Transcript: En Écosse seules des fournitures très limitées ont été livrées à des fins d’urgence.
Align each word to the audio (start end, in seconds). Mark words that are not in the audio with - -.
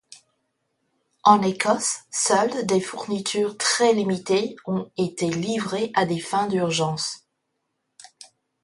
En 1.23 1.43
Écosse 1.43 1.99
seules 2.09 2.65
des 2.65 2.81
fournitures 2.81 3.55
très 3.55 3.93
limitées 3.93 4.55
ont 4.65 4.91
été 4.97 5.29
livrées 5.29 5.91
à 5.93 6.07
des 6.07 6.19
fins 6.19 6.47
d’urgence. 6.47 7.27